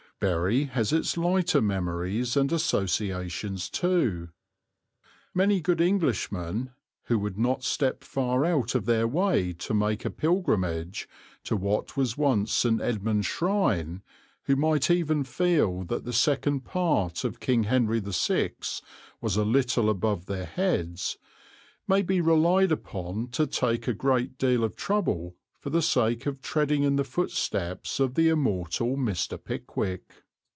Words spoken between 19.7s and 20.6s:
above their